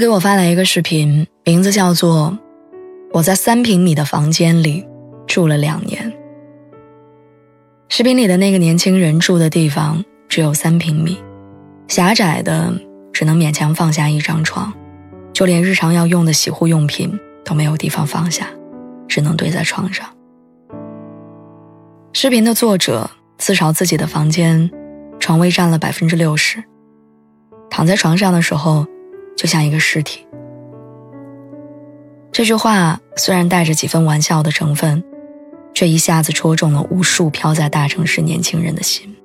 [0.00, 2.32] 给我发来一个视频，名字叫做
[3.12, 4.82] 《我在三平米的房间里
[5.26, 6.10] 住了两年》。
[7.90, 11.18] 视频里的那个年轻人住的地方只有三平米，
[11.86, 12.72] 狭窄的
[13.12, 14.72] 只能勉强放下一张床，
[15.34, 18.46] 就连日常要用的洗护用品都没有地方放下，
[19.06, 20.06] 只能堆在床上。
[22.14, 24.70] 视频的作者自嘲自己的房间，
[25.18, 26.64] 床位占了百分之六十，
[27.68, 28.86] 躺在床上的时候。
[29.40, 30.26] 就像一个尸体。
[32.30, 35.02] 这句话虽然带着几分玩笑的成分，
[35.72, 39.16] 却一下子戳中了无数飘在大城市年轻人的心。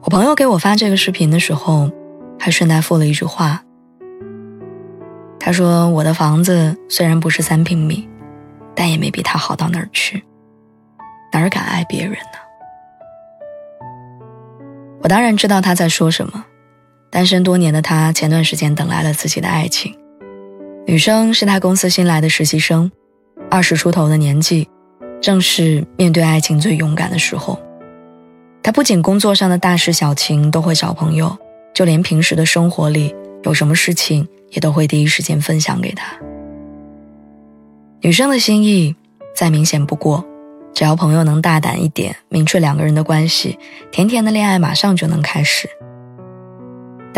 [0.00, 1.90] 我朋友给我发这个视频的时候，
[2.40, 3.62] 还顺带附了一句话。
[5.38, 8.08] 他说：“我的房子虽然不是三平米，
[8.74, 10.24] 但也没比他好到哪儿去，
[11.30, 12.38] 哪敢爱别人呢？”
[15.02, 16.46] 我当然知道他在说什么。
[17.10, 19.94] 单身多年的他，前段时间等来了自己的爱情。
[20.86, 22.90] 女生是他公司新来的实习生，
[23.50, 24.68] 二十出头的年纪，
[25.20, 27.58] 正是面对爱情最勇敢的时候。
[28.62, 31.36] 他不仅工作上的大事小情都会找朋友，
[31.74, 33.14] 就连平时的生活里
[33.44, 36.18] 有什么事情，也都会第一时间分享给他。
[38.00, 38.94] 女生的心意
[39.34, 40.24] 再明显不过，
[40.74, 43.58] 只要朋友能大胆一点，明确两个人的关系，
[43.90, 45.68] 甜甜的恋爱马上就能开始。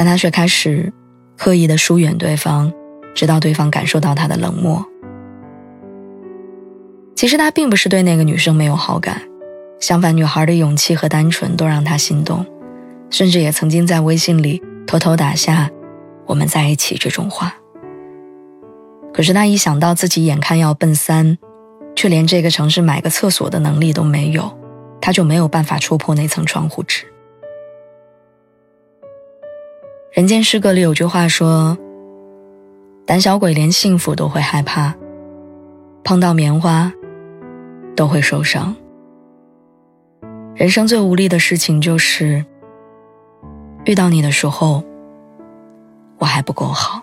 [0.00, 0.90] 但他却开始
[1.36, 2.72] 刻意的疏远对方，
[3.14, 4.82] 直到对方感受到他的冷漠。
[7.14, 9.20] 其实他并不是对那个女生没有好感，
[9.78, 12.46] 相反，女孩的勇气和单纯都让他心动，
[13.10, 15.68] 甚至也曾经在微信里偷偷打下
[16.24, 17.54] “我们在一起”这种话。
[19.12, 21.36] 可是他一想到自己眼看要奔三，
[21.94, 24.50] 却连这个城市买个厕所的能力都没有，
[24.98, 27.04] 他就没有办法戳破那层窗户纸。
[30.12, 31.78] 人间失格里有句话说
[33.06, 34.92] ：“胆小鬼连幸福都会害怕，
[36.02, 36.92] 碰到棉花
[37.94, 38.74] 都会受伤。
[40.56, 42.44] 人生最无力的事情就是
[43.84, 44.82] 遇到你的时候，
[46.18, 47.00] 我还不够好。”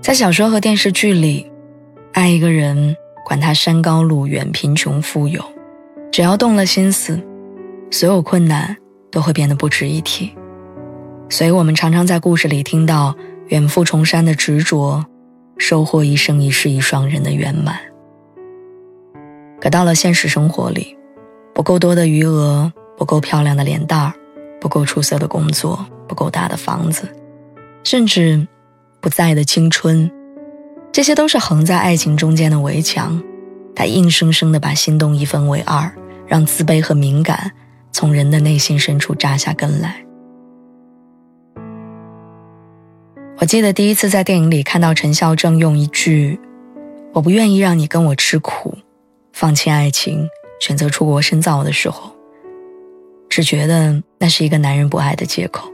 [0.00, 1.52] 在小说和电视剧里，
[2.12, 2.96] 爱一个人，
[3.26, 5.44] 管他山高路远、贫穷富有，
[6.10, 7.20] 只要动了心思，
[7.90, 8.74] 所有困难。
[9.14, 10.34] 都会变得不值一提，
[11.30, 13.14] 所以我们常常在故事里听到
[13.46, 15.06] 远赴重山的执着，
[15.56, 17.78] 收获一生一世一双人的圆满。
[19.60, 20.96] 可到了现实生活里，
[21.54, 24.12] 不够多的余额，不够漂亮的脸蛋儿，
[24.60, 27.08] 不够出色的工作，不够大的房子，
[27.84, 28.44] 甚至
[29.00, 30.10] 不在的青春，
[30.90, 33.22] 这些都是横在爱情中间的围墙，
[33.76, 35.88] 它硬生生的把心动一分为二，
[36.26, 37.52] 让自卑和敏感。
[37.94, 40.04] 从人的内心深处扎下根来。
[43.38, 46.40] 我记得第一次在电影里看到陈孝正用一句
[47.14, 48.76] “我不愿意让你跟我吃苦，
[49.32, 50.28] 放弃爱情，
[50.60, 52.10] 选择出国深造”的时候，
[53.28, 55.70] 只觉得那是一个男人不爱的借口。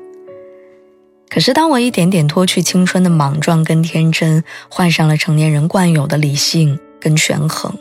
[1.31, 7.73] 可是当我一点点脱去青春的莽撞跟天真，换上了成年人惯有的理性跟权衡，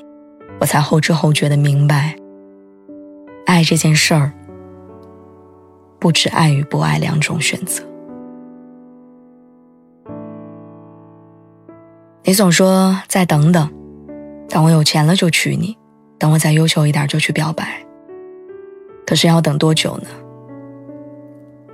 [0.61, 2.15] 我才后知后觉的明白。
[3.59, 4.31] 爱这件事儿，
[5.99, 7.83] 不止爱与不爱两种选择。
[12.23, 13.69] 你总说再等等，
[14.47, 15.77] 等我有钱了就娶你，
[16.17, 17.85] 等我再优秀一点就去表白。
[19.05, 20.07] 可是要等多久呢？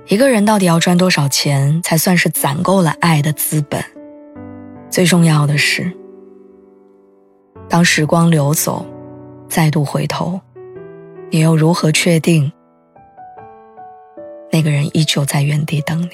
[0.08, 3.80] 一个人到底要赚多少钱才算是攒够了爱的资本？
[4.90, 5.92] 最重要的是，
[7.68, 8.84] 当时光流走，
[9.48, 10.40] 再度回头。
[11.30, 12.52] 你又如何确定
[14.52, 16.10] 那个人依旧在原地等你？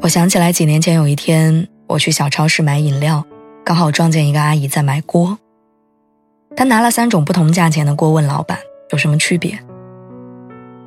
[0.00, 3.24] 我想起来几年前有一天，我去小超市买饮料，
[3.62, 5.38] 刚好撞见一个阿姨在买锅。
[6.56, 8.58] 她拿了三种不同价钱的锅，问老板
[8.90, 9.58] 有什么区别。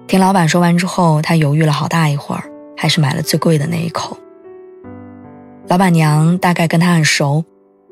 [0.08, 2.44] 听老板说完之后，她犹豫了好大一会儿，
[2.76, 4.18] 还是买了最贵的那一口。
[5.68, 7.46] 老板娘大概跟他很熟，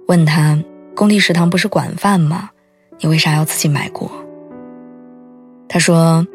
[0.07, 0.61] 问他。
[0.95, 2.49] 工地食堂不是管饭吗？
[2.99, 4.09] 你为啥要自己买锅？
[5.67, 6.25] 他说：“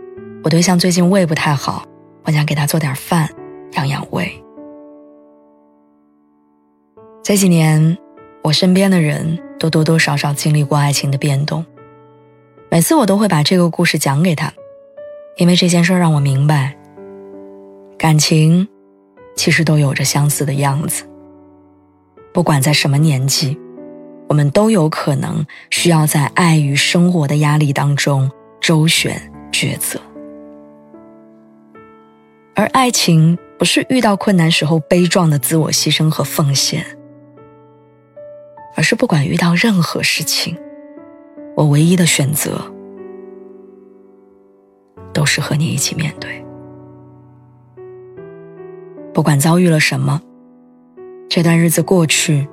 [0.42, 1.84] 我对象最近胃不太好，
[2.24, 3.28] 我想给他做点饭，
[3.74, 4.32] 养养胃。”
[7.22, 7.96] 这几年，
[8.42, 11.64] 我身边的人都多多少少经历过爱情的变动。
[12.70, 14.52] 每次我都会把这个故事讲给他，
[15.36, 16.76] 因为这件事让我明白，
[17.98, 18.66] 感情
[19.36, 21.04] 其实都有着相似的样子。
[22.32, 23.58] 不管在什么年纪，
[24.28, 28.30] 我们都有可能需要在爱与生活的压力当中。
[28.58, 30.00] 周旋抉择，
[32.56, 36.84] 而爱情不是遇到困难时候悲壮的自我牺牲和奉献，
[38.74, 40.56] 而是不管遇到任何事情，
[41.54, 42.60] 我唯一的选择
[45.12, 46.44] 都是和你一起面对。
[49.14, 50.20] 不管遭遇了什么，
[51.28, 52.48] 这段日子过去，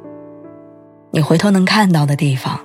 [1.16, 2.60] 你回头能看到的地方。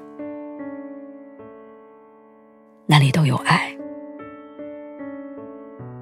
[2.86, 3.76] 那里都有爱。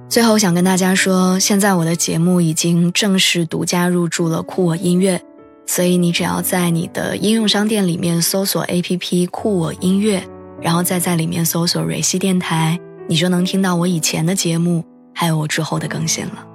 [0.07, 5.21] 最后想跟大家说，现在我的节目已经正式独家入驻了酷我音乐，
[5.65, 10.23] 所以你只要在你的应用商店里面搜索 APP 酷我音乐，
[10.61, 12.79] 然后再在里面搜索蕊希电台，
[13.09, 16.47] 你就能听到我以前的节目，还有我之后的更新了。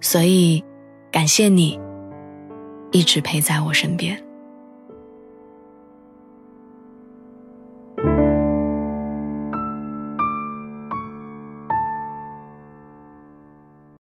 [0.00, 0.64] 所以，
[1.12, 1.78] 感谢你
[2.90, 4.18] 一直陪在我身边。